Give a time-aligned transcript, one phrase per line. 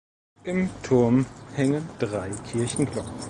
[0.45, 3.13] Im Turm hängen drei Kirchenglocken.